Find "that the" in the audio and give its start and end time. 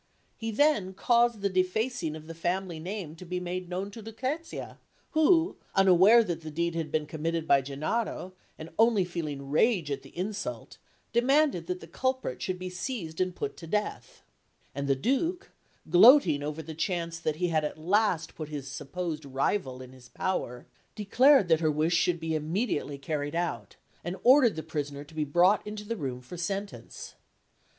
6.23-6.49, 11.67-11.87